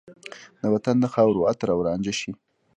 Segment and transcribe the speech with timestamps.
[0.61, 2.31] د وطن د خاورو عطر او رانجه شي